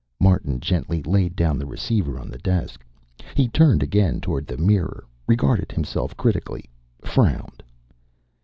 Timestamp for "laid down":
1.03-1.59